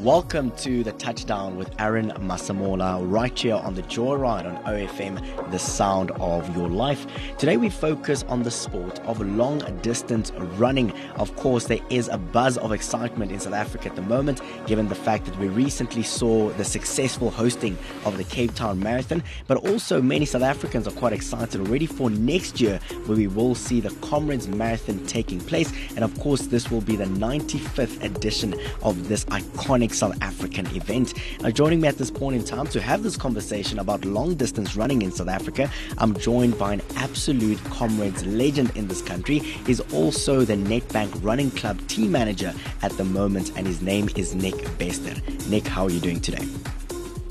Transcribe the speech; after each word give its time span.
Welcome 0.00 0.50
to 0.58 0.84
the 0.84 0.92
touchdown 0.92 1.56
with 1.56 1.74
Aaron 1.80 2.10
Masemola, 2.18 3.00
right 3.10 3.36
here 3.36 3.54
on 3.54 3.74
the 3.74 3.80
Joyride 3.84 4.44
on 4.44 4.62
OFM, 4.64 5.50
the 5.50 5.58
sound 5.58 6.10
of 6.20 6.54
your 6.54 6.68
life. 6.68 7.06
Today 7.38 7.56
we 7.56 7.70
focus 7.70 8.22
on 8.28 8.42
the 8.42 8.50
sport 8.50 8.98
of 9.00 9.22
long 9.22 9.62
distance 9.80 10.32
running. 10.58 10.92
Of 11.14 11.34
course, 11.36 11.64
there 11.64 11.80
is 11.88 12.08
a 12.08 12.18
buzz 12.18 12.58
of 12.58 12.72
excitement 12.72 13.32
in 13.32 13.40
South 13.40 13.54
Africa 13.54 13.88
at 13.88 13.96
the 13.96 14.02
moment, 14.02 14.42
given 14.66 14.86
the 14.86 14.94
fact 14.94 15.24
that 15.24 15.38
we 15.38 15.48
recently 15.48 16.02
saw 16.02 16.50
the 16.50 16.64
successful 16.64 17.30
hosting 17.30 17.78
of 18.04 18.18
the 18.18 18.24
Cape 18.24 18.54
Town 18.54 18.78
Marathon, 18.78 19.22
but 19.46 19.56
also 19.66 20.02
many 20.02 20.26
South 20.26 20.42
Africans 20.42 20.86
are 20.86 20.92
quite 20.92 21.14
excited 21.14 21.58
already 21.58 21.86
for 21.86 22.10
next 22.10 22.60
year, 22.60 22.80
where 23.06 23.16
we 23.16 23.28
will 23.28 23.54
see 23.54 23.80
the 23.80 23.90
Comrades 24.06 24.46
Marathon 24.46 25.06
taking 25.06 25.40
place. 25.40 25.72
And 25.90 26.04
of 26.04 26.18
course, 26.20 26.42
this 26.42 26.70
will 26.70 26.82
be 26.82 26.96
the 26.96 27.06
95th 27.06 28.04
edition 28.04 28.54
of 28.82 29.08
this 29.08 29.24
iconic 29.26 29.85
South 29.92 30.16
African 30.22 30.66
event. 30.74 31.14
Now, 31.40 31.50
joining 31.50 31.80
me 31.80 31.88
at 31.88 31.98
this 31.98 32.10
point 32.10 32.36
in 32.36 32.44
time 32.44 32.66
to 32.68 32.80
have 32.80 33.02
this 33.02 33.16
conversation 33.16 33.78
about 33.78 34.04
long 34.04 34.34
distance 34.34 34.76
running 34.76 35.02
in 35.02 35.12
South 35.12 35.28
Africa, 35.28 35.70
I'm 35.98 36.14
joined 36.18 36.58
by 36.58 36.74
an 36.74 36.82
absolute 36.96 37.62
comrades 37.64 38.24
legend 38.26 38.76
in 38.76 38.88
this 38.88 39.02
country. 39.02 39.38
He's 39.38 39.80
also 39.92 40.40
the 40.40 40.54
Nedbank 40.54 41.24
Running 41.24 41.50
Club 41.50 41.86
team 41.88 42.12
manager 42.12 42.54
at 42.82 42.92
the 42.92 43.04
moment, 43.04 43.52
and 43.56 43.66
his 43.66 43.82
name 43.82 44.08
is 44.16 44.34
Nick 44.34 44.78
Bester. 44.78 45.14
Nick, 45.48 45.66
how 45.66 45.84
are 45.84 45.90
you 45.90 46.00
doing 46.00 46.20
today? 46.20 46.46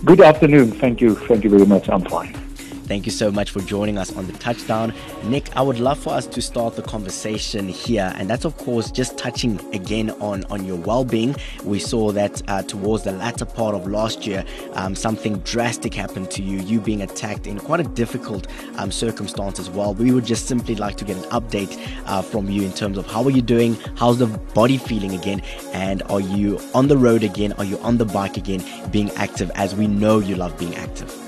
Good 0.04 0.22
afternoon. 0.22 0.72
Thank 0.72 1.02
you. 1.02 1.16
Thank 1.16 1.44
you 1.44 1.50
very 1.50 1.66
much. 1.66 1.90
I'm 1.90 2.04
fine. 2.06 2.45
Thank 2.86 3.08
you 3.08 3.12
so 3.12 3.32
much 3.32 3.50
for 3.50 3.62
joining 3.62 3.98
us 3.98 4.16
on 4.16 4.28
the 4.28 4.34
touchdown. 4.34 4.94
Nick, 5.24 5.56
I 5.58 5.64
would 5.64 5.80
love 5.80 5.98
for 5.98 6.12
us 6.14 6.28
to 6.28 6.40
start 6.40 6.76
the 6.76 6.84
conversation 6.84 7.68
here, 7.68 8.14
and 8.16 8.30
that's 8.30 8.46
of 8.46 8.56
course 8.58 8.92
just 8.92 9.18
touching 9.18 9.60
again 9.74 10.12
on, 10.22 10.44
on 10.46 10.64
your 10.66 10.78
well 10.78 11.04
being. 11.04 11.36
We 11.64 11.80
saw 11.80 12.12
that 12.12 12.44
uh, 12.48 12.62
towards 12.62 13.04
the 13.04 13.14
latter 13.14 13.46
part 13.46 13.74
of 13.74 13.88
last 13.88 14.28
year, 14.28 14.46
um, 14.74 14.94
something 14.94 15.40
drastic 15.40 15.96
happened 15.96 16.30
to 16.32 16.44
you, 16.44 16.60
you 16.60 16.80
being 16.80 17.02
attacked 17.02 17.48
in 17.48 17.58
quite 17.58 17.80
a 17.80 17.86
difficult 17.86 18.46
um, 18.78 18.92
circumstance 18.92 19.58
as 19.58 19.68
well. 19.68 19.96
We 19.96 20.12
would 20.12 20.26
just 20.26 20.46
simply 20.48 20.76
like 20.76 20.96
to 20.98 21.06
get 21.06 21.18
an 21.18 21.24
update 21.32 21.76
uh, 22.06 22.22
from 22.22 22.52
you 22.52 22.62
in 22.62 22.72
terms 22.72 23.00
of 23.00 23.08
how 23.08 23.24
are 23.24 23.32
you 23.32 23.42
doing, 23.42 23.78
how's 23.96 24.20
the 24.20 24.28
body 24.54 24.78
feeling 24.78 25.16
again, 25.16 25.42
and 25.74 26.04
are 26.04 26.22
you 26.22 26.60
on 26.76 26.88
the 26.88 26.98
road 26.98 27.24
again, 27.24 27.54
are 27.54 27.66
you 27.66 27.80
on 27.80 27.98
the 27.98 28.06
bike 28.06 28.38
again, 28.38 28.64
being 28.92 29.10
active 29.14 29.50
as 29.56 29.74
we 29.74 29.88
know 29.88 30.20
you 30.20 30.36
love 30.36 30.56
being 30.60 30.76
active? 30.76 31.25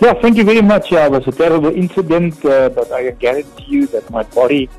Yeah, 0.00 0.14
thank 0.14 0.36
you 0.36 0.44
very 0.44 0.62
much. 0.62 0.92
Yeah, 0.92 1.06
it 1.06 1.10
was 1.10 1.26
a 1.26 1.32
terrible 1.32 1.74
incident, 1.74 2.44
uh, 2.44 2.68
but 2.68 2.92
I 2.92 3.10
guarantee 3.10 3.64
you 3.66 3.86
that 3.88 4.08
my 4.10 4.22
body 4.22 4.70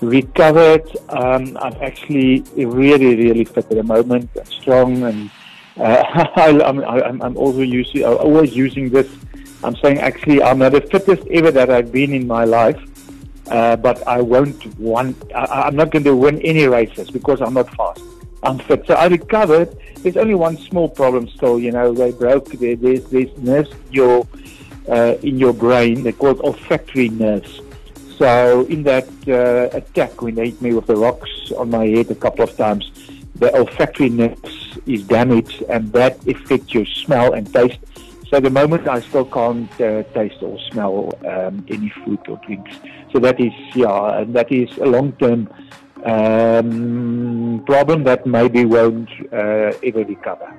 recovered. 0.00 0.86
Um, 1.08 1.58
I'm 1.60 1.74
actually 1.82 2.44
really, 2.54 3.16
really 3.16 3.44
fit 3.44 3.64
at 3.64 3.70
the 3.70 3.82
moment. 3.82 4.30
I'm 4.38 4.46
strong, 4.46 5.02
and 5.02 5.30
uh, 5.76 6.28
I, 6.36 6.50
am 6.68 7.20
I'm, 7.22 7.36
also 7.36 7.62
using, 7.62 8.04
I'm 8.04 8.18
always 8.18 8.54
using 8.54 8.88
this. 8.88 9.10
I'm 9.64 9.74
saying 9.74 9.98
actually, 9.98 10.40
I'm 10.40 10.58
not 10.58 10.72
the 10.72 10.80
fittest 10.80 11.26
ever 11.26 11.50
that 11.50 11.68
I've 11.68 11.90
been 11.90 12.12
in 12.14 12.28
my 12.28 12.44
life. 12.44 12.80
Uh, 13.50 13.74
but 13.74 14.06
I 14.06 14.20
won't 14.20 14.64
want. 14.78 15.16
I, 15.34 15.62
I'm 15.66 15.74
not 15.74 15.90
going 15.90 16.04
to 16.04 16.14
win 16.14 16.40
any 16.42 16.68
races 16.68 17.10
because 17.10 17.40
I'm 17.40 17.54
not 17.54 17.68
fast. 17.74 18.00
I'm 18.44 18.60
fit. 18.60 18.86
So 18.86 18.94
I 18.94 19.06
recovered. 19.06 19.76
There's 19.98 20.16
only 20.16 20.36
one 20.36 20.56
small 20.56 20.88
problem 20.88 21.28
still. 21.28 21.58
You 21.58 21.72
know, 21.72 21.92
they 21.92 22.12
broke. 22.12 22.46
There, 22.52 22.76
there's 22.76 23.04
there's 23.06 23.36
nerves 23.38 23.70
your 23.90 24.24
uh, 24.88 25.16
in 25.22 25.38
your 25.38 25.52
brain. 25.52 26.02
They're 26.02 26.12
called 26.12 26.40
olfactory 26.40 27.08
nerves. 27.08 27.60
So 28.18 28.66
in 28.66 28.82
that 28.84 29.08
uh, 29.26 29.76
attack, 29.76 30.22
when 30.22 30.34
they 30.36 30.50
hit 30.50 30.62
me 30.62 30.74
with 30.74 30.86
the 30.86 30.96
rocks 30.96 31.52
on 31.56 31.70
my 31.70 31.86
head 31.86 32.10
a 32.10 32.14
couple 32.14 32.44
of 32.44 32.56
times, 32.56 32.90
the 33.36 33.54
olfactory 33.56 34.10
nerves 34.10 34.78
is 34.86 35.02
damaged, 35.04 35.62
and 35.68 35.92
that 35.92 36.26
affects 36.28 36.72
your 36.74 36.86
smell 36.86 37.32
and 37.32 37.52
taste. 37.52 37.80
So 38.30 38.40
the 38.40 38.50
moment 38.50 38.88
I 38.88 39.00
still 39.00 39.26
can't 39.26 39.70
uh, 39.80 40.04
taste 40.14 40.42
or 40.42 40.58
smell 40.70 41.12
um, 41.26 41.66
any 41.68 41.90
food 42.04 42.20
or 42.28 42.40
drinks. 42.46 42.76
So 43.12 43.18
that 43.18 43.40
is 43.40 43.52
yeah, 43.74 44.20
and 44.20 44.34
that 44.34 44.50
is 44.50 44.70
a 44.78 44.86
long-term 44.86 45.48
um, 46.04 47.62
problem 47.66 48.04
that 48.04 48.26
maybe 48.26 48.64
won't 48.64 49.10
uh, 49.32 49.72
ever 49.82 50.04
recover. 50.04 50.50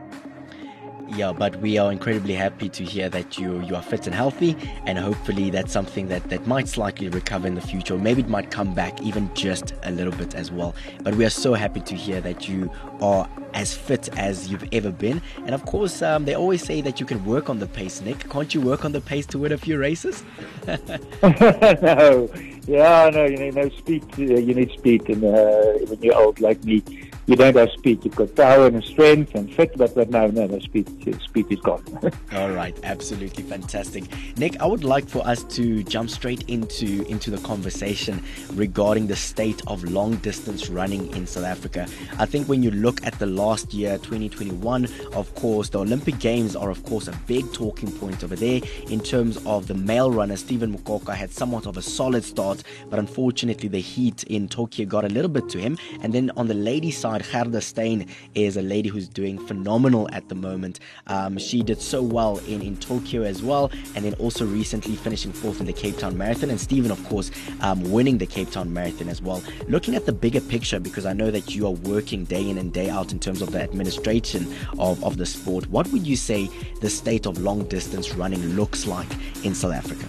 Yeah, 1.16 1.32
but 1.32 1.56
we 1.58 1.78
are 1.78 1.92
incredibly 1.92 2.34
happy 2.34 2.70
to 2.70 2.84
hear 2.84 3.08
that 3.10 3.38
you 3.38 3.62
you 3.62 3.76
are 3.76 3.84
fit 3.84 4.08
and 4.08 4.16
healthy, 4.16 4.56
and 4.88 4.98
hopefully 4.98 5.52
that's 5.52 5.72
something 5.72 6.08
that, 6.08 6.28
that 6.30 6.48
might 6.48 6.68
slightly 6.68 7.08
recover 7.08 7.46
in 7.46 7.54
the 7.54 7.62
future. 7.62 7.98
Maybe 7.98 8.22
it 8.22 8.30
might 8.30 8.50
come 8.50 8.74
back 8.74 9.00
even 9.02 9.30
just 9.36 9.76
a 9.84 9.92
little 9.92 10.14
bit 10.14 10.34
as 10.34 10.52
well. 10.52 10.74
But 11.04 11.14
we 11.14 11.24
are 11.24 11.30
so 11.30 11.54
happy 11.54 11.82
to 11.82 11.96
hear 11.96 12.20
that 12.22 12.50
you 12.50 12.72
are 13.00 13.30
as 13.54 13.76
fit 13.76 14.10
as 14.18 14.50
you've 14.50 14.68
ever 14.72 14.92
been. 14.92 15.22
And 15.46 15.52
of 15.54 15.64
course, 15.66 16.02
um, 16.02 16.26
they 16.26 16.34
always 16.34 16.64
say 16.64 16.82
that 16.82 17.00
you 17.00 17.06
can 17.06 17.24
work 17.26 17.48
on 17.48 17.60
the 17.60 17.68
pace, 17.68 18.02
Nick. 18.02 18.28
Can't 18.30 18.52
you 18.54 18.62
work 18.62 18.84
on 18.84 18.92
the 18.92 19.02
pace 19.02 19.28
to 19.28 19.38
win 19.38 19.52
a 19.52 19.58
few 19.58 19.78
races? 19.78 20.24
no, 20.68 22.30
yeah, 22.66 23.12
no, 23.14 23.26
you 23.26 23.52
know, 23.52 23.70
speed. 23.70 24.04
Uh, 24.18 24.24
you 24.24 24.56
need 24.56 24.72
speed, 24.72 25.02
uh, 25.12 25.14
when 25.14 26.02
you're 26.02 26.16
old 26.18 26.40
like 26.40 26.64
me, 26.64 26.82
you 27.26 27.36
don't 27.36 27.56
have 27.56 27.72
speed. 27.72 28.04
You've 28.04 28.16
got 28.16 28.36
power 28.36 28.68
and 28.68 28.84
strength 28.84 29.34
and 29.36 29.54
fit, 29.54 29.78
but, 29.78 29.96
but 29.96 30.10
no, 30.10 30.28
no, 30.28 30.46
no, 30.48 30.60
speed, 30.60 30.88
speed 31.22 31.46
is 31.50 31.60
gone. 31.60 31.84
All 32.34 32.52
right, 32.52 32.78
absolutely 32.84 33.44
fantastic, 33.44 34.04
Nick. 34.38 34.60
I 34.60 34.66
would 34.66 34.84
like 34.84 35.08
for 35.08 35.26
us 35.26 35.44
to 35.56 35.84
jump 35.84 36.10
straight 36.10 36.50
into 36.50 37.06
into 37.08 37.32
the 37.32 37.38
conversation 37.40 38.24
regarding 38.54 39.08
the 39.08 39.16
state 39.16 39.62
of 39.68 39.84
long 39.84 40.16
distance 40.18 40.70
running 40.70 41.14
in 41.16 41.26
South 41.26 41.46
Africa. 41.46 41.88
I 42.20 42.26
think 42.26 42.48
when 42.50 42.62
you 42.62 42.72
look 42.72 43.06
at 43.06 43.18
the 43.20 43.26
last 43.26 43.74
year, 43.74 43.98
2021, 44.00 44.88
of 45.14 45.34
course, 45.36 45.70
the 45.70 45.80
Olympic 45.80 46.20
Games 46.20 46.56
are 46.56 46.70
of 46.70 46.84
course 46.84 47.08
a 47.08 47.18
big 47.28 47.52
talking 47.54 47.92
point 47.92 48.24
over 48.24 48.36
there 48.36 48.62
in 48.90 49.00
terms 49.00 49.38
of 49.46 49.68
the 49.68 49.74
male 49.76 50.12
runner. 50.12 50.36
Stephen 50.36 50.78
Mokoka, 50.78 51.14
had 51.14 51.32
somewhat 51.32 51.68
of 51.68 51.78
a 51.78 51.82
solid 51.82 52.24
start, 52.24 52.64
but 52.90 53.00
unfortunately 53.00 53.70
the 53.70 53.80
heat 53.80 54.24
in 54.24 54.48
Tokyo 54.48 54.86
got 54.86 55.06
a 55.06 55.10
little 55.10 55.30
bit 55.30 55.48
to 55.50 55.60
him. 55.60 55.78
And 56.02 56.12
then 56.14 56.32
on 56.36 56.48
the 56.48 56.54
lady 56.54 56.92
side 56.92 57.13
side, 57.14 57.32
Gerda 57.32 57.62
Steyn 57.62 58.08
is 58.36 58.58
a 58.58 58.62
lady 58.62 58.90
who's 58.90 59.08
doing 59.08 59.38
phenomenal 59.48 60.10
at 60.12 60.30
the 60.30 60.36
moment. 60.36 60.80
Um, 61.08 61.38
she 61.38 61.62
did 61.62 61.82
so 61.82 62.02
well 62.02 62.38
in, 62.48 62.62
in 62.62 62.78
Tokyo 62.78 63.24
as 63.24 63.44
well, 63.44 63.72
and 63.96 64.06
then 64.06 64.14
also 64.16 64.46
recently 64.46 64.96
finishing 64.96 65.32
fourth 65.32 65.60
in 65.60 65.66
the 65.66 65.74
Cape 65.74 65.98
Town 65.98 66.18
Marathon. 66.18 66.50
And 66.50 66.60
Stephen, 66.60 66.92
of 66.92 67.04
course, 67.08 67.32
um, 67.62 67.92
winning 67.92 68.18
the 68.18 68.26
Cape 68.26 68.52
Town 68.52 68.74
Marathon 68.74 69.10
as 69.10 69.22
well. 69.22 69.44
Looking 69.68 69.96
at 69.96 70.06
the 70.06 70.14
bigger 70.14 70.42
picture, 70.42 70.80
because 70.80 71.06
I 71.06 71.14
know 71.14 71.32
that 71.32 71.54
you 71.56 71.68
are 71.68 71.72
working 71.72 72.26
day 72.26 72.50
in 72.50 72.58
and 72.58 72.74
day 72.74 72.90
out 72.90 73.12
in 73.12 73.20
terms 73.20 73.42
of 73.42 73.52
the 73.52 73.62
administration 73.62 74.54
of, 74.80 75.04
of 75.04 75.18
the 75.18 75.26
sport, 75.26 75.70
what 75.70 75.88
would 75.92 76.08
you 76.08 76.16
say 76.16 76.50
the 76.82 76.90
state 76.90 77.26
of 77.26 77.40
long 77.40 77.68
distance 77.68 78.14
running 78.16 78.56
looks 78.56 78.88
like 78.88 79.12
in 79.44 79.54
South 79.54 79.74
Africa? 79.74 80.08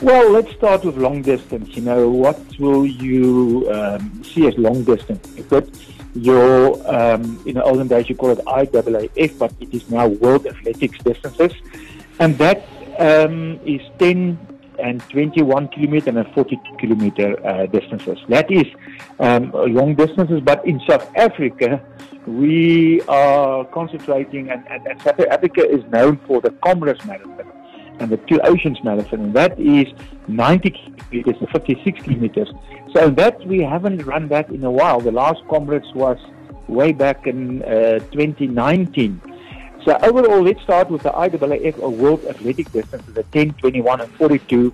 Well, 0.00 0.30
let's 0.30 0.52
start 0.54 0.84
with 0.84 0.96
long 0.96 1.22
distance. 1.22 1.76
You 1.76 1.82
know, 1.82 2.08
what 2.08 2.38
will 2.58 2.86
you 2.86 3.70
um, 3.72 4.24
see 4.24 4.46
as 4.46 4.56
long 4.58 4.82
distance? 4.82 5.26
But 5.48 5.68
your, 6.14 6.74
um, 6.92 7.40
in 7.46 7.54
the 7.54 7.62
olden 7.62 7.88
days 7.88 8.08
you 8.08 8.16
call 8.16 8.30
it 8.30 8.38
IAAF, 8.38 9.38
but 9.38 9.52
it 9.60 9.72
is 9.72 9.88
now 9.90 10.08
World 10.08 10.46
Athletics 10.46 10.98
distances. 10.98 11.52
And 12.18 12.36
that 12.38 12.66
um, 12.98 13.60
is 13.64 13.80
10 13.98 14.38
and 14.78 15.00
21 15.10 15.68
kilometer 15.68 16.10
and 16.10 16.34
40 16.34 16.60
kilometer 16.78 17.46
uh, 17.46 17.66
distances. 17.66 18.18
That 18.28 18.50
is 18.50 18.66
um, 19.20 19.52
long 19.52 19.94
distances, 19.94 20.40
but 20.40 20.64
in 20.66 20.80
South 20.88 21.08
Africa, 21.16 21.80
we 22.26 23.00
are 23.02 23.64
concentrating, 23.66 24.50
and, 24.50 24.66
and, 24.68 24.86
and 24.86 25.00
South 25.02 25.20
Africa 25.20 25.68
is 25.68 25.84
known 25.90 26.16
for 26.26 26.40
the 26.40 26.50
Comrades 26.50 27.04
Marathon 27.04 27.52
and 27.98 28.10
the 28.10 28.16
Two 28.16 28.40
Oceans 28.40 28.82
Marathon, 28.82 29.20
and 29.20 29.34
that 29.34 29.58
is 29.58 29.86
90 30.28 30.70
kilometers 30.70 31.38
to 31.38 31.46
56 31.46 32.02
kilometers. 32.02 32.48
So 32.92 33.10
that 33.10 33.44
we 33.46 33.60
haven't 33.60 34.04
run 34.04 34.28
that 34.28 34.50
in 34.50 34.64
a 34.64 34.70
while. 34.70 35.00
The 35.00 35.12
last 35.12 35.42
Comrades 35.48 35.92
was 35.94 36.18
way 36.68 36.92
back 36.92 37.26
in 37.26 37.62
uh, 37.62 37.98
2019. 38.10 39.20
So 39.84 39.96
overall, 40.02 40.42
let's 40.42 40.62
start 40.62 40.90
with 40.90 41.02
the 41.02 41.10
IAAF 41.10 41.80
or 41.80 41.90
World 41.90 42.24
Athletic 42.26 42.70
Distances, 42.70 43.14
the 43.14 43.24
10, 43.24 43.54
21, 43.54 44.00
and 44.00 44.12
42. 44.14 44.72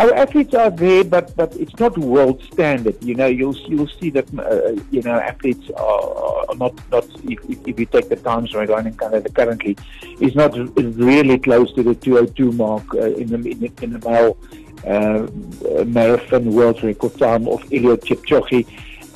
Our 0.00 0.14
athletes 0.14 0.54
are 0.54 0.70
there, 0.70 1.04
but 1.04 1.36
but 1.36 1.54
it's 1.56 1.78
not 1.78 1.98
world 1.98 2.42
standard. 2.50 2.96
You 3.04 3.14
know, 3.14 3.26
you'll 3.26 3.58
you'll 3.68 3.92
see 4.00 4.08
that 4.10 4.26
uh, 4.38 4.80
you 4.90 5.02
know 5.02 5.20
athletes 5.20 5.70
are, 5.76 6.54
not 6.54 6.72
not 6.90 7.06
if, 7.24 7.38
if, 7.68 7.78
you 7.78 7.84
take 7.84 8.08
the 8.08 8.16
times 8.16 8.54
right 8.54 8.70
on 8.70 8.86
in 8.86 8.96
Canada 8.96 9.28
currently, 9.28 9.76
is 10.18 10.34
not 10.34 10.56
really 10.78 11.38
close 11.38 11.70
to 11.74 11.82
the 11.82 11.94
202 11.94 12.52
mark 12.52 12.94
uh, 12.94 13.12
in 13.12 13.28
the 13.28 13.36
in 13.50 13.60
the, 13.60 13.70
in 13.82 13.90
the 13.92 14.08
male 14.08 14.38
uh, 14.86 15.84
marathon 15.84 16.50
world 16.50 16.82
record 16.82 17.18
time 17.18 17.46
of 17.46 17.60
Eliud 17.64 18.00
Kipchoge. 18.00 18.66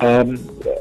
Um, 0.00 0.34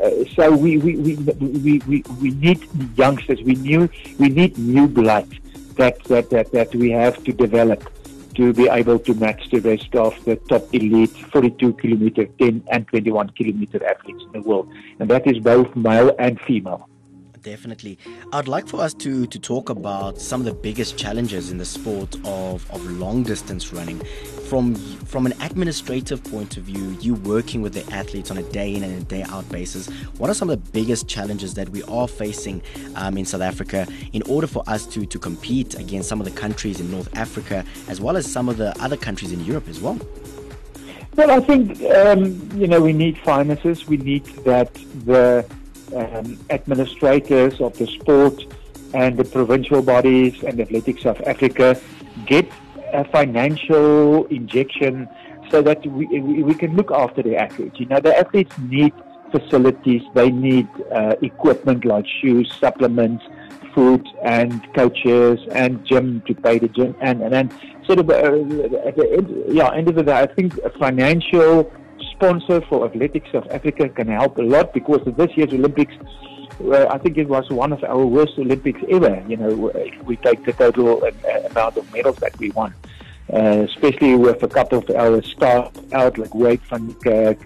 uh, 0.04 0.26
so 0.36 0.54
we, 0.54 0.80
we, 0.80 0.98
we, 0.98 1.16
we, 1.16 1.80
we, 1.88 2.04
we 2.22 2.32
need 2.32 2.68
youngsters. 2.98 3.42
We 3.42 3.56
new 3.56 3.90
we 4.20 4.28
need 4.28 4.58
new 4.58 4.88
blood 4.88 5.30
that, 5.76 6.04
that, 6.06 6.30
that, 6.32 6.52
that 6.52 6.76
we 6.76 6.92
have 6.92 7.24
to 7.24 7.32
develop. 7.32 7.90
To 8.36 8.54
be 8.54 8.68
able 8.68 9.00
to 9.00 9.14
match 9.16 9.50
the 9.50 9.60
rest 9.60 9.96
of 9.96 10.14
the 10.26 10.36
top 10.36 10.74
elite 10.74 11.12
42 11.32 11.74
kilometer, 11.74 12.26
10 12.40 12.64
and 12.72 12.88
21 12.88 13.30
kilometer 13.32 13.86
athletes 13.86 14.24
in 14.26 14.42
the 14.42 14.48
world. 14.48 14.72
And 15.00 15.10
that 15.10 15.28
is 15.28 15.40
both 15.40 15.76
male 15.76 16.16
and 16.20 16.40
female. 16.42 16.90
Definitely. 17.42 18.00
I'd 18.32 18.48
like 18.48 18.68
for 18.70 18.80
us 18.80 18.94
to, 18.96 19.28
to 19.28 19.40
talk 19.40 19.70
about 19.70 20.22
some 20.22 20.40
of 20.40 20.46
the 20.46 20.54
biggest 20.54 20.98
challenges 20.98 21.52
in 21.52 21.58
the 21.58 21.66
sport 21.66 22.16
of, 22.26 22.70
of 22.72 22.86
long 22.92 23.24
distance 23.24 23.74
running. 23.74 24.02
From 24.50 24.76
from 24.76 25.26
an 25.26 25.34
administrative 25.42 26.24
point 26.24 26.58
of 26.58 26.64
view, 26.64 26.98
you 27.00 27.16
working 27.16 27.62
with 27.62 27.74
the 27.74 27.94
athletes 27.94 28.32
on 28.32 28.38
a 28.38 28.44
day 28.44 28.74
in 28.74 28.84
and 28.84 29.02
a 29.02 29.06
day 29.06 29.24
out 29.24 29.48
basis, 29.50 29.88
what 30.18 30.30
are 30.30 30.34
some 30.34 30.50
of 30.50 30.64
the 30.64 30.72
biggest 30.72 31.08
challenges 31.08 31.54
that 31.54 31.70
we 31.70 31.84
are 31.84 32.08
facing 32.08 32.62
um, 32.96 33.18
in 33.18 33.26
South 33.26 33.42
Africa 33.42 33.88
in 34.14 34.22
order 34.24 34.48
for 34.48 34.64
us 34.68 34.86
to, 34.88 35.06
to 35.06 35.20
compete 35.20 35.76
against 35.76 36.10
some 36.10 36.20
of 36.20 36.26
the 36.26 36.32
countries 36.32 36.80
in 36.80 36.90
North 36.90 37.16
Africa 37.16 37.64
as 37.88 38.02
well 38.02 38.18
as 38.18 38.32
some 38.32 38.50
of 38.50 38.58
the 38.58 38.74
other 38.82 38.98
countries 38.98 39.32
in 39.32 39.40
Europe 39.46 39.68
as 39.68 39.80
well? 39.80 40.00
Well, 41.16 41.30
I 41.30 41.40
think 41.40 41.82
um, 41.84 42.50
you 42.60 42.68
know 42.68 42.82
we 42.82 42.94
need 42.94 43.18
finances. 43.20 43.88
We 43.88 43.98
need 43.98 44.26
that 44.46 44.74
the 45.06 45.46
um, 45.96 46.40
administrators 46.50 47.62
of 47.62 47.78
the 47.78 47.86
sport 47.86 48.46
and 48.94 49.18
the 49.18 49.24
provincial 49.24 49.82
bodies 49.82 50.44
and 50.44 50.60
Athletics 50.60 51.04
South 51.04 51.22
Africa 51.22 51.80
get 52.26 52.50
a 52.94 53.04
financial 53.06 54.26
injection 54.28 55.08
so 55.50 55.62
that 55.62 55.86
we, 55.86 56.06
we 56.44 56.56
can 56.56 56.76
look 56.76 56.92
after 56.92 57.22
the 57.22 57.36
athletes. 57.36 57.80
You 57.80 57.88
know, 57.88 58.00
the 58.00 58.18
athletes 58.18 58.56
need 58.60 58.94
facilities, 59.32 60.02
they 60.14 60.30
need 60.30 60.68
uh, 60.92 61.16
equipment 61.22 61.86
like 61.86 62.06
shoes, 62.22 62.54
supplements, 62.60 63.24
food, 63.74 64.08
and 64.24 64.62
coaches, 64.74 65.40
and 65.52 65.84
gym 65.86 66.22
to 66.28 66.36
pay 66.36 66.60
the 66.60 66.68
gym. 66.68 66.96
And, 67.02 67.22
and 67.22 67.34
then, 67.34 67.52
sort 67.86 68.00
of, 68.00 68.10
uh, 68.10 68.14
at 68.88 68.96
the 68.96 69.16
end, 69.18 69.44
yeah, 69.48 69.74
end 69.74 69.90
of 69.90 69.96
the 69.96 70.04
day, 70.04 70.20
I 70.20 70.28
think 70.28 70.58
a 70.60 70.70
financial 70.78 71.72
sponsor 72.12 72.62
for 72.70 72.86
Athletics 72.88 73.28
South 73.32 73.48
Africa 73.50 73.90
can 73.90 74.08
help 74.08 74.38
a 74.38 74.42
lot 74.42 74.74
because 74.74 75.02
this 75.18 75.32
year's 75.36 75.54
Olympics, 75.54 75.94
uh, 76.62 76.88
I 76.90 76.98
think 76.98 77.18
it 77.18 77.28
was 77.28 77.50
one 77.50 77.74
of 77.74 77.84
our 77.84 78.06
worst 78.06 78.38
Olympics 78.38 78.82
ever. 78.90 79.24
You 79.28 79.38
know, 79.38 79.72
we 80.04 80.16
take 80.18 80.46
the 80.46 80.54
total 80.54 81.04
uh, 81.04 81.12
amount 81.50 81.78
of 81.78 81.92
medals 81.94 82.18
that 82.18 82.38
we 82.38 82.52
won, 82.52 82.74
uh, 83.32 83.66
especially 83.70 84.16
with 84.16 84.44
a 84.44 84.48
couple 84.48 84.80
of 84.80 84.90
our 84.92 85.22
stars 85.22 85.72
out 85.92 86.18
like 86.18 86.32
Wayde 86.32 86.62
van 86.62 86.94
Kerk 86.96 87.40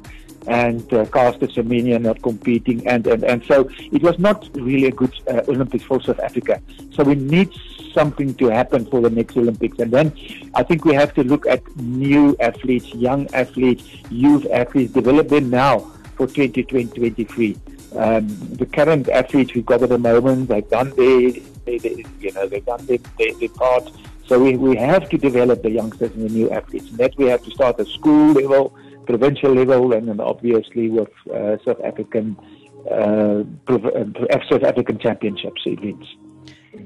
and 0.48 0.94
uh, 0.94 1.06
Caster 1.06 1.48
Semenya 1.48 2.01
not 2.01 2.21
competing, 2.21 2.88
and, 2.88 3.06
and, 3.06 3.24
and 3.24 3.44
so 3.44 3.69
it 3.92 4.01
was 4.01 4.18
not 4.18 4.50
really 4.54 4.86
a 4.86 4.92
good 4.92 5.13
uh, 5.27 5.42
Olympics 5.50 5.83
for 5.83 6.01
South 6.01 6.19
Africa. 6.19 6.62
So 6.92 7.04
we 7.04 7.15
need 7.15 7.51
something 7.94 8.33
to 8.36 8.48
happen 8.48 8.86
for 8.86 9.01
the 9.01 9.09
next 9.09 9.36
Olympics. 9.36 9.80
And 9.80 9.92
then 9.92 10.13
I 10.54 10.63
think 10.63 10.86
we 10.86 10.94
have 10.94 11.13
to 11.15 11.24
look 11.24 11.48
at 11.48 11.62
new 11.77 12.36
athletes, 12.39 12.94
young 12.94 13.27
athletes, 13.33 13.83
youth 14.09 14.45
athletes, 14.51 14.94
develop 14.94 15.27
them 15.30 15.50
now 15.50 15.92
for 16.17 16.27
2023. 16.27 17.57
Um, 17.95 18.27
the 18.53 18.65
current 18.65 19.07
athletes 19.09 19.53
we've 19.53 19.65
got 19.65 19.81
at 19.83 19.89
the 19.89 19.97
moment, 19.97 20.49
they've 20.49 20.69
done 20.69 20.89
their, 20.97 21.19
you 21.19 22.31
know, 22.33 22.47
they've 22.47 22.65
done 22.65 22.85
their, 22.85 22.97
their, 23.17 23.33
their 23.35 23.49
part. 23.49 23.89
So 24.25 24.43
we, 24.43 24.57
we 24.57 24.75
have 24.75 25.07
to 25.09 25.17
develop 25.17 25.63
the 25.63 25.71
youngsters 25.71 26.11
and 26.11 26.29
the 26.29 26.33
new 26.33 26.49
athletes. 26.49 26.89
And 26.89 26.97
that 26.97 27.15
we 27.17 27.27
have 27.27 27.43
to 27.43 27.51
start 27.51 27.79
at 27.79 27.87
school 27.87 28.33
level, 28.33 28.75
provincial 29.05 29.53
level, 29.53 29.93
and 29.93 30.09
then 30.09 30.19
obviously 30.19 30.89
with 30.89 31.09
uh, 31.33 31.57
South 31.63 31.81
African 31.83 32.35
uh, 32.91 33.43
uh 33.67 34.39
South 34.49 34.63
African 34.63 34.97
championships 34.99 35.61
events. 35.65 36.07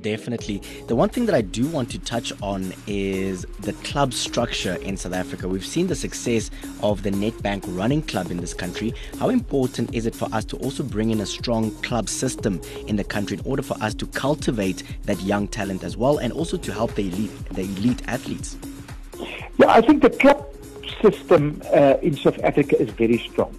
Definitely. 0.02 0.62
The 0.88 0.96
one 0.96 1.10
thing 1.10 1.28
that 1.28 1.36
I 1.36 1.42
do 1.42 1.68
want 1.68 1.92
to 1.92 2.00
touch 2.00 2.34
on 2.42 2.74
is 2.88 3.46
the 3.60 3.74
club 3.74 4.14
structure 4.14 4.76
in 4.76 4.98
South 4.98 5.14
Africa. 5.14 5.48
We've 5.48 5.66
seen 5.66 5.88
the 5.88 5.96
success 5.96 6.50
of 6.82 7.04
the 7.04 7.12
Nedbank 7.12 7.64
running 7.78 8.02
club 8.02 8.32
in 8.32 8.38
this 8.38 8.54
country. 8.54 8.94
How 9.20 9.30
important 9.30 9.94
is 9.94 10.08
it 10.08 10.16
for 10.16 10.28
us 10.34 10.44
to 10.46 10.58
also 10.58 10.82
bring 10.82 11.12
in 11.12 11.22
a 11.22 11.26
strong 11.26 11.72
club 11.84 12.10
system 12.10 12.60
in 12.88 12.96
the 12.96 13.04
country 13.04 13.38
in 13.38 13.46
order 13.46 13.62
for 13.62 13.76
us 13.82 13.94
to 13.96 14.08
cultivate 14.08 14.84
that 15.04 15.22
young 15.22 15.48
talent 15.48 15.84
as 15.84 15.96
well 15.96 16.18
and 16.18 16.34
also 16.34 16.58
to 16.58 16.74
help 16.74 16.96
the 16.96 17.08
elite, 17.08 17.46
the 17.52 17.62
elite 17.62 18.02
athletes? 18.08 18.58
Yeah, 19.60 19.68
I 19.68 19.82
think 19.82 20.02
the 20.02 20.10
club 20.10 20.48
system 21.02 21.62
uh, 21.74 21.98
in 22.02 22.18
South 22.18 22.40
Africa 22.44 22.82
is 22.82 22.90
very 22.90 23.20
strong. 23.20 23.56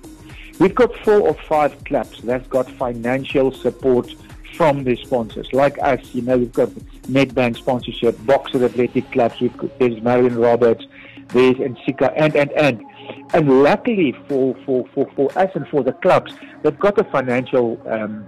We've 0.58 0.74
got 0.74 0.94
four 0.98 1.20
or 1.20 1.34
five 1.34 1.84
clubs 1.84 2.20
that's 2.22 2.46
got 2.48 2.70
financial 2.70 3.52
support 3.52 4.14
from 4.56 4.84
the 4.84 4.96
sponsors. 4.96 5.49
Like 5.52 5.78
us, 5.82 6.00
you 6.14 6.22
know, 6.22 6.38
we've 6.38 6.52
got 6.52 6.69
Nedbank 7.08 7.56
sponsorship, 7.56 8.16
Boxer 8.26 8.64
Athletic 8.64 9.10
Clubs, 9.12 9.37
got, 9.56 9.78
there's 9.78 10.00
Marion 10.02 10.37
Roberts, 10.37 10.84
there's 11.28 11.56
Entsika, 11.56 12.12
and, 12.16 12.34
and, 12.37 12.52
and. 12.52 12.82
And 13.34 13.62
luckily 13.62 14.14
for, 14.28 14.54
for, 14.64 14.87
for, 14.94 15.10
for 15.16 15.37
us 15.37 15.50
and 15.54 15.66
for 15.69 15.82
the 15.82 15.93
clubs, 15.93 16.34
they've 16.62 16.78
got 16.78 16.99
a 17.00 17.04
financial 17.04 17.81
um, 17.90 18.26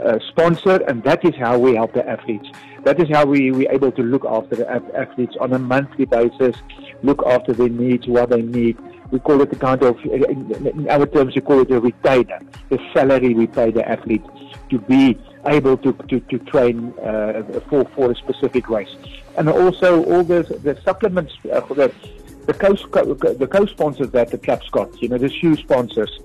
uh, 0.00 0.18
sponsor, 0.30 0.82
and 0.88 1.02
that 1.04 1.24
is 1.24 1.34
how 1.36 1.58
we 1.58 1.76
help 1.76 1.92
the 1.94 2.06
athletes. 2.08 2.48
That 2.84 3.00
is 3.00 3.08
how 3.08 3.24
we, 3.24 3.52
we're 3.52 3.70
able 3.70 3.92
to 3.92 4.02
look 4.02 4.24
after 4.24 4.56
the 4.56 4.68
athletes 4.96 5.36
on 5.40 5.52
a 5.52 5.58
monthly 5.58 6.06
basis, 6.06 6.56
look 7.02 7.22
after 7.26 7.52
their 7.52 7.68
needs, 7.68 8.06
what 8.06 8.30
they 8.30 8.42
need. 8.42 8.76
We 9.10 9.20
call 9.20 9.40
it 9.42 9.50
the 9.50 9.56
kind 9.56 9.82
of, 9.82 9.96
in 10.04 10.88
our 10.90 11.06
terms, 11.06 11.34
we 11.36 11.40
call 11.40 11.60
it 11.60 11.70
a 11.70 11.80
retainer, 11.80 12.40
the 12.68 12.78
salary 12.92 13.34
we 13.34 13.46
pay 13.46 13.70
the 13.70 13.88
athletes 13.88 14.26
to 14.70 14.78
be 14.80 15.18
able 15.46 15.76
to, 15.78 15.92
to, 15.92 16.20
to 16.20 16.38
train 16.40 16.92
uh, 16.98 17.42
for, 17.68 17.84
for 17.94 18.10
a 18.10 18.14
specific 18.16 18.68
race. 18.68 18.94
And 19.36 19.48
also 19.48 20.04
all 20.04 20.22
the, 20.22 20.42
the 20.62 20.80
supplements 20.82 21.34
uh, 21.52 21.60
for 21.62 21.74
the, 21.74 21.92
the 22.46 22.54
co 22.54 22.74
co-sponsors 23.46 24.10
that 24.10 24.30
the 24.30 24.38
club's 24.38 24.68
got, 24.70 25.00
you 25.02 25.08
know, 25.08 25.18
the 25.18 25.28
shoe 25.28 25.56
sponsors, 25.56 26.20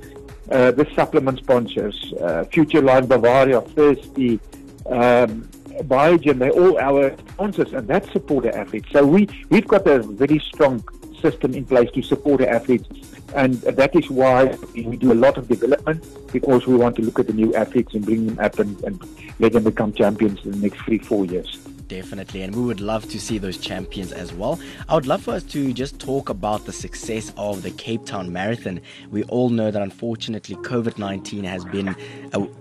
uh, 0.52 0.72
the 0.72 0.88
supplement 0.96 1.40
sponsors, 1.40 2.14
uh, 2.20 2.46
FutureLife 2.52 3.08
Bavaria, 3.08 3.62
Thirsty, 3.62 4.40
um, 4.88 5.48
Biogen, 5.84 6.38
they're 6.40 6.52
all 6.52 6.78
our 6.78 7.16
sponsors 7.30 7.74
and 7.74 7.88
that 7.88 8.06
support 8.12 8.44
the 8.44 8.56
athletes. 8.56 8.90
So 8.92 9.06
we, 9.06 9.28
we've 9.50 9.68
got 9.68 9.88
a 9.88 10.00
very 10.00 10.40
strong 10.40 10.84
system 11.22 11.54
in 11.54 11.66
place 11.66 11.90
to 11.92 12.02
support 12.02 12.40
the 12.40 12.50
athletes 12.50 12.88
and 13.36 13.56
that 13.62 13.96
is 13.96 14.10
why 14.10 14.58
we 14.76 14.98
do 14.98 15.12
a 15.12 15.16
lot 15.16 15.38
of 15.38 15.48
development 15.48 16.04
because 16.32 16.68
we 16.68 16.76
want 16.76 16.96
to 16.98 17.02
look 17.02 17.20
at 17.20 17.28
the 17.28 17.34
new 17.34 17.54
athletes 17.56 17.94
and 17.94 18.06
bring 18.06 18.28
them 18.28 18.40
up 18.40 18.60
and, 18.60 18.84
and 18.84 19.02
let 19.40 19.54
them 19.54 19.64
become 19.64 19.94
champions 19.94 20.44
in 20.44 20.52
the 20.52 20.58
next 20.58 20.82
three, 20.82 20.98
four 20.98 21.26
years. 21.26 21.60
Definitely, 21.92 22.44
and 22.44 22.56
we 22.56 22.62
would 22.62 22.80
love 22.80 23.10
to 23.10 23.20
see 23.20 23.38
those 23.38 23.58
champions 23.58 24.14
as 24.14 24.32
well. 24.32 24.58
I 24.88 24.96
would 24.96 25.08
love 25.08 25.24
for 25.24 25.32
us 25.32 25.44
to 25.44 25.74
just 25.74 26.00
talk 26.00 26.30
about 26.30 26.66
the 26.66 26.72
success 26.72 27.34
of 27.36 27.64
the 27.64 27.72
Cape 27.72 28.06
Town 28.06 28.32
Marathon. 28.32 28.80
We 29.10 29.24
all 29.24 29.50
know 29.50 29.72
that 29.72 29.82
unfortunately 29.82 30.56
COVID 30.56 30.98
19 30.98 31.44
has 31.44 31.66
been 31.66 31.94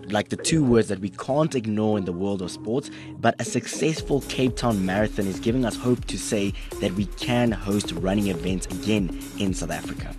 like 0.09 0.31
the 0.31 0.37
two 0.37 0.65
words 0.65 0.89
that 0.89 0.99
we 0.99 1.11
can't 1.11 1.55
ignore 1.55 1.97
in 1.97 2.07
the 2.07 2.13
world 2.13 2.43
of 2.43 2.51
sports, 2.51 2.91
but 3.21 3.41
a 3.41 3.45
successful 3.45 4.23
Cape 4.23 4.57
Town 4.57 4.85
Marathon 4.85 5.29
is 5.29 5.39
giving 5.39 5.65
us 5.65 5.77
hope 5.77 6.05
to 6.07 6.19
say 6.19 6.53
that 6.81 6.93
we 6.95 7.05
can 7.05 7.53
host 7.53 7.93
running 7.93 8.27
events 8.27 8.67
again 8.67 9.17
in 9.39 9.55
South 9.55 9.71
Africa. 9.71 10.13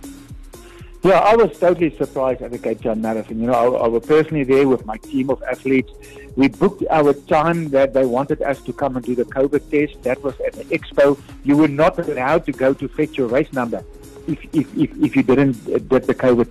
Yeah, 1.02 1.18
I 1.18 1.36
was 1.36 1.58
totally 1.58 1.94
surprised 1.96 2.40
at 2.40 2.52
the 2.52 2.58
Cape 2.58 2.80
Town 2.80 3.02
Marathon. 3.02 3.40
You 3.40 3.48
know, 3.48 3.74
I, 3.74 3.84
I 3.84 3.88
was 3.88 4.06
personally 4.06 4.44
there 4.44 4.68
with 4.68 4.86
my 4.86 4.96
team 4.96 5.28
of 5.28 5.42
athletes. 5.42 5.92
We 6.36 6.48
booked 6.48 6.82
our 6.90 7.12
time 7.12 7.68
that 7.70 7.92
they 7.92 8.06
wanted 8.06 8.42
us 8.42 8.60
to 8.62 8.72
come 8.72 8.96
and 8.96 9.04
do 9.04 9.14
the 9.14 9.24
COVID 9.24 9.70
test. 9.70 10.02
That 10.02 10.22
was 10.22 10.34
at 10.40 10.54
the 10.54 10.64
expo. 10.64 11.20
You 11.44 11.56
were 11.56 11.68
not 11.68 11.98
allowed 11.98 12.46
to 12.46 12.52
go 12.52 12.72
to 12.74 12.88
fetch 12.88 13.18
your 13.18 13.28
race 13.28 13.52
number 13.52 13.84
if, 14.26 14.42
if, 14.54 14.76
if, 14.76 14.90
if 15.02 15.16
you 15.16 15.22
didn't 15.22 15.88
get 15.88 16.06
the 16.06 16.14
COVID. 16.14 16.48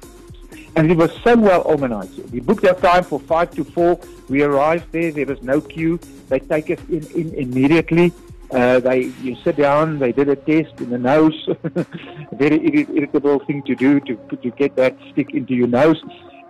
And 0.76 0.90
it 0.90 0.98
was 0.98 1.12
so 1.24 1.36
well 1.36 1.64
organized. 1.64 2.32
We 2.32 2.40
booked 2.40 2.66
our 2.66 2.76
time 2.76 3.04
for 3.04 3.20
5 3.20 3.52
to 3.56 3.64
4. 3.64 4.00
We 4.30 4.44
arrived 4.44 4.92
there. 4.92 5.12
There 5.12 5.26
was 5.26 5.42
no 5.42 5.60
queue. 5.60 6.00
They 6.30 6.40
take 6.40 6.70
us 6.70 6.80
in, 6.90 7.06
in 7.08 7.34
immediately. 7.34 8.14
Uh, 8.52 8.80
they 8.80 9.12
you 9.22 9.36
sit 9.44 9.58
down. 9.58 10.00
They 10.00 10.12
did 10.12 10.28
a 10.28 10.36
test 10.36 10.80
in 10.80 10.90
the 10.90 10.98
nose. 10.98 11.50
Very 12.34 12.86
irritable 12.96 13.40
thing 13.40 13.64
to 13.64 13.76
do 13.76 14.00
to 14.02 14.16
to 14.44 14.52
get 14.52 14.76
that 14.76 14.98
stick 15.12 15.34
into 15.34 15.54
your 15.54 15.68
nose, 15.68 16.02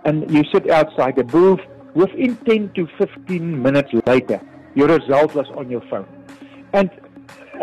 and 0.04 0.28
you 0.28 0.42
sit 0.52 0.68
outside 0.68 1.14
the 1.14 1.22
booth. 1.22 1.60
Within 1.94 2.36
10 2.36 2.72
to 2.74 2.88
15 2.98 3.62
minutes 3.62 3.90
later, 4.06 4.40
your 4.74 4.88
result 4.88 5.34
was 5.34 5.46
on 5.56 5.70
your 5.70 5.82
phone. 5.90 6.06
And 6.72 6.90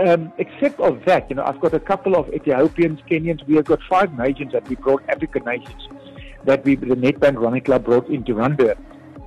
um, 0.05 0.31
except 0.37 0.79
of 0.79 1.03
that, 1.05 1.29
you 1.29 1.35
know, 1.35 1.43
I've 1.43 1.59
got 1.59 1.73
a 1.73 1.79
couple 1.79 2.15
of 2.15 2.31
Ethiopians, 2.33 2.99
Kenyans. 3.09 3.45
We 3.47 3.55
have 3.55 3.65
got 3.65 3.79
five 3.89 4.17
nations 4.17 4.53
that 4.53 4.67
we 4.69 4.75
brought, 4.75 5.03
African 5.09 5.43
nations, 5.45 5.87
that 6.45 6.63
we 6.63 6.75
the 6.75 6.95
Nedbank 6.95 7.39
Running 7.39 7.63
Club 7.63 7.85
brought 7.85 8.07
in 8.07 8.23
to 8.25 8.33
run 8.33 8.55
the 8.55 8.77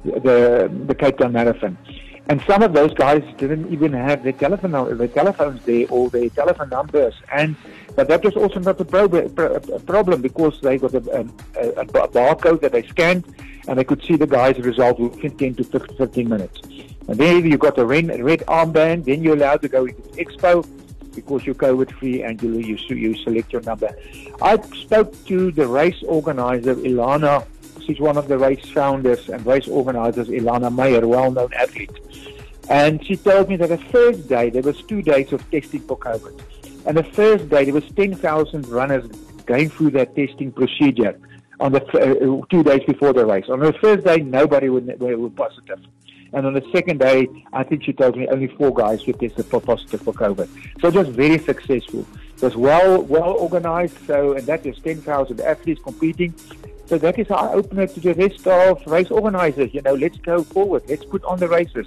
the, 0.05 0.71
the 0.87 0.95
Cape 0.95 1.19
Town 1.19 1.33
Marathon. 1.33 1.77
And 2.29 2.41
some 2.43 2.62
of 2.62 2.73
those 2.73 2.95
guys 2.95 3.23
didn't 3.37 3.73
even 3.73 3.93
have 3.93 4.23
their 4.23 4.33
telephone 4.33 4.97
their 4.97 5.09
telephones 5.09 5.64
there 5.64 5.87
or 5.91 6.09
their 6.09 6.29
telephone 6.31 6.69
numbers. 6.71 7.14
And 7.33 7.57
but 7.97 8.09
that 8.09 8.25
was 8.25 8.37
also 8.37 8.61
not 8.61 8.81
a, 8.81 9.75
a 9.75 9.81
problem 9.81 10.23
because 10.23 10.61
they 10.61 10.79
got 10.79 10.95
a, 10.95 10.99
a, 10.99 11.69
a, 11.81 11.85
barcode 11.85 12.61
that 12.62 12.73
they 12.73 12.83
scanned 12.85 13.25
and 13.69 13.79
they 13.79 13.85
could 13.85 14.02
see 14.05 14.17
the 14.17 14.26
guy's 14.26 14.59
result 14.59 14.99
within 14.99 15.37
10 15.37 15.55
to 15.57 15.64
15 15.64 16.29
minutes. 16.29 16.61
And 17.09 17.19
then 17.19 17.45
you 17.45 17.59
got 17.59 17.79
a 17.79 17.85
red, 17.85 18.07
red 18.23 18.41
armband. 18.41 19.05
Then 19.05 19.23
you're 19.23 19.37
allowed 19.37 19.62
to 19.62 19.69
go 19.69 19.85
into 19.87 20.00
the 20.02 20.25
expo. 20.25 20.67
because 21.14 21.45
you're 21.45 21.55
COVID 21.55 21.93
free 21.99 22.23
and 22.23 22.43
you, 22.43 22.59
you 22.59 22.76
you 22.88 23.14
select 23.17 23.52
your 23.52 23.62
number. 23.62 23.91
I 24.41 24.57
spoke 24.87 25.12
to 25.26 25.50
the 25.50 25.67
race 25.67 26.02
organizer 26.07 26.75
Elana. 26.75 27.47
She's 27.87 28.01
one 28.01 28.17
of 28.17 28.29
the 28.29 28.39
race 28.39 28.69
founders 28.71 29.29
and 29.29 29.45
race 29.45 29.69
organizers, 29.69 30.29
Elana 30.29 30.73
Meyer, 30.73 31.07
well-known 31.07 31.53
athlete. 31.55 31.91
And 32.69 33.05
she 33.05 33.17
told 33.17 33.49
me 33.49 33.57
that 33.57 33.69
the 33.69 33.79
first 33.79 34.29
day 34.29 34.51
there 34.51 34.62
was 34.62 34.83
two 34.83 35.03
days 35.03 35.33
of 35.33 35.49
testing 35.51 35.81
for 35.81 35.99
COVID, 35.99 36.41
and 36.87 36.97
the 36.97 37.05
first 37.05 37.49
day 37.49 37.65
there 37.65 37.75
was 37.75 37.85
10,000 37.97 38.69
runners 38.69 39.05
going 39.47 39.69
through 39.69 39.91
that 39.91 40.15
testing 40.15 40.53
procedure 40.53 41.19
on 41.61 41.73
the 41.73 41.83
uh, 41.83 42.47
two 42.51 42.62
days 42.62 42.83
before 42.87 43.12
the 43.12 43.25
race. 43.25 43.49
On 43.49 43.61
the 43.61 43.73
first 43.75 44.05
day, 44.05 44.19
nobody 44.19 44.69
were, 44.69 44.81
were 44.81 45.31
positive. 45.31 45.81
And 46.35 46.47
on 46.47 46.55
the 46.55 46.65
second 46.73 46.99
day, 46.99 47.29
I 47.53 47.62
think 47.62 47.85
she 47.85 47.93
told 47.93 48.17
me 48.17 48.27
only 48.29 48.49
four 48.49 48.73
guys 48.73 49.07
were 49.07 49.12
tested 49.12 49.47
for 49.47 49.61
positive 49.61 50.01
for 50.01 50.15
COVID. 50.15 50.49
So 50.81 50.91
just 50.91 51.11
very 51.11 51.39
successful. 51.39 52.07
It 52.37 52.43
was 52.43 52.57
well 52.57 53.03
well 53.03 53.33
organized. 53.33 53.97
So 54.07 54.33
and 54.33 54.47
that 54.47 54.65
is 54.65 54.79
10,000 54.79 55.41
athletes 55.41 55.81
competing. 55.83 56.35
So 56.93 56.99
that 56.99 57.19
is 57.19 57.31
our 57.31 57.55
opener 57.55 57.87
to 57.87 58.01
the 58.01 58.13
rest 58.13 58.47
of 58.47 58.87
race 58.87 59.11
organizers. 59.11 59.73
You 59.73 59.81
know, 59.81 59.95
let's 59.95 60.19
go 60.19 60.43
forward. 60.43 60.83
Let's 60.87 61.07
put 61.07 61.25
on 61.25 61.39
the 61.39 61.49
races 61.49 61.87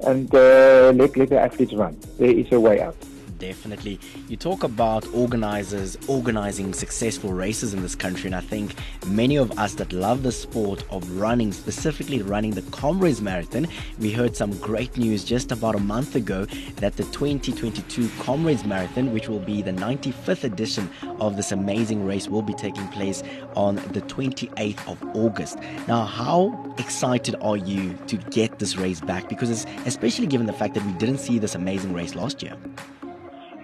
and 0.00 0.34
uh, 0.34 0.94
let 0.96 1.14
let 1.14 1.28
the 1.28 1.38
athletes 1.38 1.74
run. 1.74 1.94
There 2.16 2.30
is 2.30 2.50
a 2.52 2.58
way 2.58 2.80
out 2.80 2.96
definitely. 3.38 4.00
You 4.28 4.36
talk 4.36 4.62
about 4.62 5.06
organizers 5.14 5.96
organizing 6.08 6.72
successful 6.72 7.32
races 7.32 7.74
in 7.74 7.82
this 7.82 7.94
country, 7.94 8.26
and 8.26 8.34
I 8.34 8.40
think 8.40 8.74
many 9.06 9.36
of 9.36 9.58
us 9.58 9.74
that 9.74 9.92
love 9.92 10.22
the 10.22 10.32
sport 10.32 10.84
of 10.90 11.18
running, 11.18 11.52
specifically 11.52 12.22
running 12.22 12.52
the 12.52 12.62
Comrades 12.70 13.20
Marathon, 13.20 13.66
we 13.98 14.10
heard 14.10 14.36
some 14.36 14.56
great 14.58 14.96
news 14.96 15.24
just 15.24 15.52
about 15.52 15.74
a 15.74 15.80
month 15.80 16.14
ago 16.16 16.46
that 16.76 16.96
the 16.96 17.04
2022 17.04 18.08
Comrades 18.20 18.64
Marathon, 18.64 19.12
which 19.12 19.28
will 19.28 19.40
be 19.40 19.62
the 19.62 19.72
95th 19.72 20.44
edition 20.44 20.90
of 21.20 21.36
this 21.36 21.52
amazing 21.52 22.04
race, 22.04 22.28
will 22.28 22.42
be 22.42 22.54
taking 22.54 22.86
place 22.88 23.22
on 23.54 23.76
the 23.76 24.02
28th 24.02 24.88
of 24.90 25.16
August. 25.16 25.58
Now, 25.86 26.04
how 26.04 26.74
excited 26.78 27.36
are 27.40 27.56
you 27.56 27.94
to 28.06 28.16
get 28.16 28.58
this 28.58 28.76
race 28.76 29.00
back? 29.00 29.28
Because, 29.28 29.66
especially 29.84 30.26
given 30.26 30.46
the 30.46 30.52
fact 30.52 30.74
that 30.74 30.84
we 30.84 30.92
didn't 30.92 31.18
see 31.18 31.38
this 31.38 31.54
amazing 31.54 31.92
race 31.92 32.14
last 32.14 32.42
year. 32.42 32.56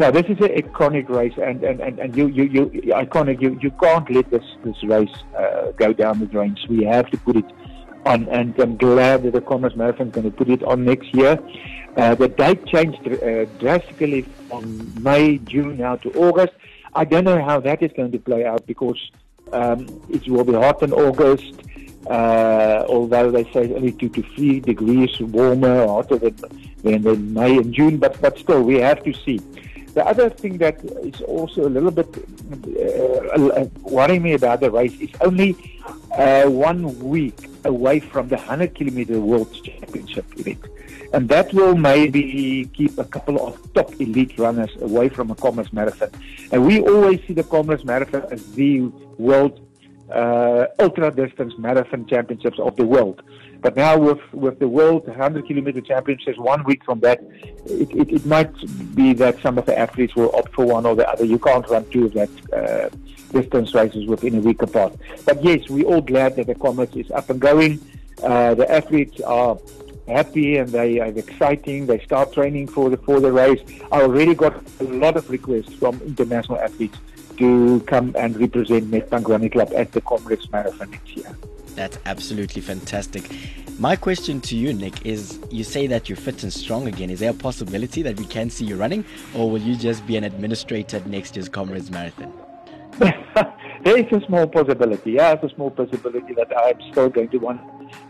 Yeah, 0.02 0.10
this 0.10 0.26
is 0.26 0.38
an 0.40 0.48
iconic 0.48 1.08
race, 1.08 1.38
and, 1.40 1.62
and, 1.62 1.78
and, 1.80 2.00
and 2.00 2.16
you, 2.16 2.26
you, 2.26 2.42
you 2.42 2.64
iconic. 2.92 3.40
You, 3.40 3.56
you 3.62 3.70
can't 3.70 4.10
let 4.10 4.28
this 4.30 4.42
this 4.64 4.82
race 4.82 5.14
uh, 5.38 5.70
go 5.76 5.92
down 5.92 6.18
the 6.18 6.26
drain. 6.26 6.58
We 6.68 6.82
have 6.82 7.08
to 7.12 7.16
put 7.18 7.36
it 7.36 7.44
on, 8.04 8.28
and 8.28 8.58
I'm 8.58 8.76
glad 8.76 9.22
that 9.22 9.34
the 9.34 9.40
Comrades 9.40 9.76
Marathon 9.76 10.08
is 10.08 10.12
going 10.12 10.28
to 10.28 10.36
put 10.36 10.48
it 10.48 10.64
on 10.64 10.84
next 10.84 11.14
year. 11.14 11.38
Uh, 11.96 12.16
the 12.16 12.26
date 12.26 12.66
changed 12.66 13.06
uh, 13.06 13.44
drastically 13.60 14.22
from 14.48 14.92
May, 15.00 15.38
June 15.38 15.76
now 15.76 15.94
to 15.94 16.12
August. 16.14 16.54
I 16.94 17.04
don't 17.04 17.22
know 17.22 17.40
how 17.40 17.60
that 17.60 17.80
is 17.80 17.92
going 17.96 18.10
to 18.10 18.18
play 18.18 18.44
out 18.44 18.66
because 18.66 19.00
um, 19.52 19.86
it 20.10 20.28
will 20.28 20.42
be 20.42 20.54
hot 20.54 20.82
in 20.82 20.92
August. 20.92 21.54
Uh, 22.08 22.84
although 22.88 23.30
they 23.30 23.44
say 23.52 23.72
only 23.72 23.92
two 23.92 24.08
to 24.08 24.22
three 24.34 24.58
degrees 24.58 25.20
warmer, 25.20 25.86
hotter 25.86 26.18
than, 26.18 26.36
than, 26.82 27.02
than 27.02 27.32
May 27.32 27.58
and 27.58 27.72
June, 27.72 27.98
but 27.98 28.20
but 28.20 28.36
still 28.36 28.64
we 28.64 28.80
have 28.80 29.04
to 29.04 29.14
see. 29.14 29.40
The 29.94 30.06
other 30.06 30.30
thing 30.30 30.58
that 30.58 30.82
is 30.84 31.20
also 31.22 31.66
a 31.66 31.72
little 31.76 31.90
bit 31.90 32.08
uh, 32.16 33.64
worrying 33.82 34.22
me 34.22 34.32
about 34.32 34.60
the 34.60 34.70
race 34.70 34.98
is 35.00 35.10
only 35.20 35.80
uh, 36.16 36.44
one 36.46 36.98
week 37.00 37.48
away 37.64 38.00
from 38.00 38.28
the 38.28 38.36
100 38.36 38.74
kilometer 38.74 39.20
World 39.20 39.52
Championship 39.62 40.24
event. 40.38 40.64
And 41.12 41.28
that 41.28 41.52
will 41.52 41.76
maybe 41.76 42.70
keep 42.72 42.96
a 42.98 43.04
couple 43.04 43.46
of 43.46 43.74
top 43.74 43.92
elite 44.00 44.38
runners 44.38 44.70
away 44.80 45.10
from 45.10 45.30
a 45.30 45.34
Comrades 45.34 45.72
Marathon. 45.72 46.10
And 46.50 46.66
we 46.66 46.80
always 46.80 47.20
see 47.26 47.34
the 47.34 47.44
Comrades 47.44 47.84
Marathon 47.84 48.24
as 48.30 48.42
the 48.54 48.80
world 49.18 49.60
uh, 50.10 50.66
ultra 50.78 51.10
distance 51.10 51.54
marathon 51.58 52.06
championships 52.06 52.58
of 52.58 52.76
the 52.76 52.84
world. 52.84 53.22
But 53.62 53.76
now 53.76 53.96
with, 53.96 54.20
with 54.32 54.58
the 54.58 54.66
World 54.66 55.06
100 55.06 55.46
kilometer 55.46 55.80
championships 55.80 56.36
one 56.36 56.64
week 56.64 56.84
from 56.84 56.98
that, 57.00 57.22
it, 57.64 57.90
it, 57.92 58.12
it, 58.12 58.26
might 58.26 58.52
be 58.96 59.12
that 59.14 59.40
some 59.40 59.56
of 59.56 59.66
the 59.66 59.78
athletes 59.78 60.16
will 60.16 60.34
opt 60.34 60.52
for 60.52 60.66
one 60.66 60.84
or 60.84 60.96
the 60.96 61.08
other. 61.08 61.24
You 61.24 61.38
can't 61.38 61.66
run 61.68 61.88
two 61.90 62.06
of 62.06 62.12
that 62.14 62.30
uh, 62.52 62.88
distance 63.30 63.72
races 63.72 64.08
within 64.08 64.34
a 64.34 64.40
week 64.40 64.62
apart. 64.62 64.94
But 65.24 65.44
yes, 65.44 65.68
we're 65.70 65.86
all 65.86 66.00
glad 66.00 66.34
that 66.36 66.48
the 66.48 66.56
Comrades 66.56 66.96
is 66.96 67.10
up 67.12 67.30
and 67.30 67.40
going. 67.40 67.80
Uh, 68.20 68.54
the 68.54 68.70
athletes 68.70 69.20
are 69.20 69.56
happy 70.08 70.56
and 70.56 70.68
they 70.68 70.98
are 70.98 71.06
exciting. 71.06 71.86
They 71.86 72.00
start 72.00 72.32
training 72.32 72.66
for 72.66 72.90
the 72.90 72.96
for 72.96 73.20
the 73.20 73.30
race. 73.30 73.60
I 73.92 74.02
already 74.02 74.34
got 74.34 74.60
a 74.80 74.84
lot 74.84 75.16
of 75.16 75.30
requests 75.30 75.72
from 75.74 76.00
international 76.02 76.58
athletes 76.58 76.98
to 77.38 77.80
come 77.86 78.14
and 78.18 78.36
represent 78.36 78.90
Nedbank 78.90 79.28
Running 79.28 79.50
Club 79.50 79.72
at 79.74 79.92
the 79.92 80.00
Comrades 80.00 80.50
Marathon 80.50 80.90
next 80.90 81.16
year. 81.16 81.36
That's 81.74 81.98
absolutely 82.06 82.62
fantastic. 82.62 83.30
My 83.78 83.96
question 83.96 84.40
to 84.42 84.56
you, 84.56 84.72
Nick, 84.72 85.06
is 85.06 85.40
you 85.50 85.64
say 85.64 85.86
that 85.86 86.08
you're 86.08 86.16
fit 86.16 86.42
and 86.42 86.52
strong 86.52 86.86
again. 86.86 87.10
Is 87.10 87.20
there 87.20 87.30
a 87.30 87.34
possibility 87.34 88.02
that 88.02 88.18
we 88.18 88.26
can 88.26 88.50
see 88.50 88.64
you 88.64 88.76
running, 88.76 89.04
or 89.34 89.50
will 89.50 89.60
you 89.60 89.76
just 89.76 90.06
be 90.06 90.16
an 90.16 90.24
administrator 90.24 90.98
at 90.98 91.06
next 91.06 91.36
year's 91.36 91.48
Comrades 91.48 91.90
Marathon? 91.90 92.32
there 92.98 93.98
is 93.98 94.06
a 94.12 94.24
small 94.26 94.46
possibility. 94.46 95.12
Yeah, 95.12 95.32
it's 95.32 95.44
a 95.44 95.54
small 95.54 95.70
possibility 95.70 96.34
that 96.34 96.52
I'm 96.56 96.78
still 96.92 97.08
going 97.08 97.30
to 97.30 97.38
run. 97.38 97.58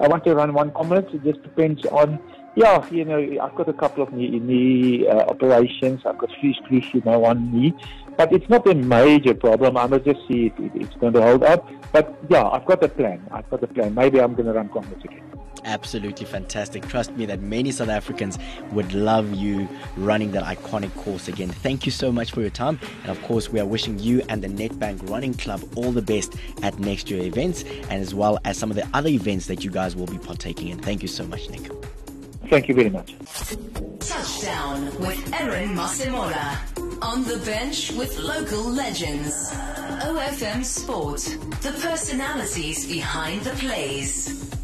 I 0.00 0.08
want 0.08 0.24
to 0.24 0.34
run 0.34 0.52
one 0.52 0.72
Comrades. 0.72 1.14
It 1.14 1.22
just 1.22 1.42
depends 1.42 1.86
on 1.86 2.18
yeah, 2.54 2.86
you 2.90 3.04
know, 3.04 3.18
I've 3.42 3.54
got 3.54 3.68
a 3.68 3.72
couple 3.72 4.02
of 4.02 4.12
knee, 4.12 4.38
knee 4.38 5.08
uh, 5.08 5.24
operations. 5.24 6.02
I've 6.04 6.18
got 6.18 6.30
three 6.38 6.54
screws 6.62 6.84
in 6.92 7.02
my 7.04 7.16
one 7.16 7.50
knee, 7.50 7.72
but 8.16 8.32
it's 8.32 8.48
not 8.48 8.66
a 8.66 8.74
major 8.74 9.34
problem. 9.34 9.76
I 9.76 9.86
must 9.86 10.04
just 10.04 10.20
see 10.28 10.46
if 10.46 10.74
it's 10.74 10.94
going 10.96 11.12
to 11.14 11.22
hold 11.22 11.42
up. 11.42 11.68
But 11.92 12.16
yeah, 12.28 12.48
I've 12.48 12.64
got 12.64 12.82
a 12.82 12.88
plan. 12.88 13.24
I've 13.30 13.48
got 13.50 13.62
a 13.62 13.66
plan. 13.66 13.94
Maybe 13.94 14.20
I'm 14.20 14.34
going 14.34 14.46
to 14.46 14.52
run 14.52 14.68
Comrades 14.68 15.04
again. 15.04 15.22
Absolutely 15.64 16.26
fantastic. 16.26 16.88
Trust 16.88 17.12
me 17.12 17.24
that 17.26 17.40
many 17.40 17.70
South 17.70 17.88
Africans 17.88 18.38
would 18.72 18.92
love 18.94 19.32
you 19.32 19.68
running 19.96 20.32
that 20.32 20.42
iconic 20.42 20.92
course 20.96 21.28
again. 21.28 21.50
Thank 21.50 21.86
you 21.86 21.92
so 21.92 22.10
much 22.10 22.32
for 22.32 22.40
your 22.40 22.50
time. 22.50 22.80
And 23.02 23.12
of 23.12 23.22
course, 23.22 23.48
we 23.48 23.60
are 23.60 23.66
wishing 23.66 23.98
you 23.98 24.22
and 24.28 24.42
the 24.42 24.48
Nedbank 24.48 25.08
Running 25.08 25.34
Club 25.34 25.62
all 25.76 25.92
the 25.92 26.02
best 26.02 26.34
at 26.62 26.78
next 26.80 27.10
year 27.10 27.22
events 27.22 27.62
and 27.62 28.02
as 28.02 28.14
well 28.14 28.38
as 28.44 28.58
some 28.58 28.70
of 28.70 28.76
the 28.76 28.88
other 28.92 29.08
events 29.08 29.46
that 29.46 29.62
you 29.62 29.70
guys 29.70 29.94
will 29.94 30.06
be 30.06 30.18
partaking 30.18 30.68
in. 30.68 30.78
Thank 30.78 31.02
you 31.02 31.08
so 31.08 31.24
much, 31.26 31.48
Nick. 31.48 31.70
Thank 32.48 32.68
you 32.68 32.74
very 32.74 32.90
much. 32.90 33.14
Touchdown 34.00 34.86
with 34.98 35.32
Aaron 35.32 35.76
Masemola. 35.76 36.71
On 37.02 37.24
the 37.24 37.38
bench 37.38 37.90
with 37.92 38.16
local 38.18 38.62
legends. 38.62 39.50
OFM 40.02 40.64
Sport. 40.64 41.20
The 41.60 41.72
personalities 41.82 42.86
behind 42.86 43.42
the 43.42 43.50
plays. 43.50 44.61